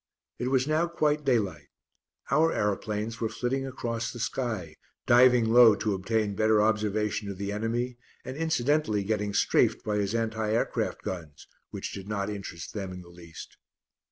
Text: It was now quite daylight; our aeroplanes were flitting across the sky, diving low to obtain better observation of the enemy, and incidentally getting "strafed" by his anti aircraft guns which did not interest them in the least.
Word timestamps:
It 0.39 0.47
was 0.47 0.65
now 0.65 0.87
quite 0.87 1.23
daylight; 1.25 1.67
our 2.31 2.51
aeroplanes 2.51 3.21
were 3.21 3.29
flitting 3.29 3.67
across 3.67 4.11
the 4.11 4.17
sky, 4.19 4.75
diving 5.05 5.53
low 5.53 5.75
to 5.75 5.93
obtain 5.93 6.33
better 6.33 6.59
observation 6.59 7.29
of 7.29 7.37
the 7.37 7.51
enemy, 7.51 7.99
and 8.25 8.35
incidentally 8.35 9.03
getting 9.03 9.35
"strafed" 9.35 9.83
by 9.83 9.97
his 9.97 10.15
anti 10.15 10.53
aircraft 10.53 11.03
guns 11.03 11.45
which 11.69 11.91
did 11.93 12.07
not 12.09 12.31
interest 12.31 12.73
them 12.73 12.91
in 12.91 13.01
the 13.03 13.09
least. 13.09 13.57